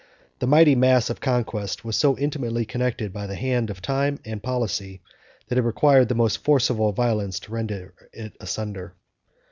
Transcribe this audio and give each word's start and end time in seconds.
The 0.39 0.47
mighty 0.47 0.73
mass 0.73 1.11
of 1.11 1.21
conquest 1.21 1.85
was 1.85 1.95
so 1.95 2.17
intimately 2.17 2.67
united 2.73 3.13
by 3.13 3.27
the 3.27 3.35
hand 3.35 3.69
of 3.69 3.83
time 3.83 4.17
and 4.25 4.41
policy, 4.41 4.99
that 5.47 5.59
it 5.59 5.61
required 5.61 6.09
the 6.09 6.15
most 6.15 6.37
forcible 6.43 6.91
violence 6.91 7.39
to 7.41 7.51
rend 7.51 7.69
it 7.69 8.35
asunder. 8.39 8.95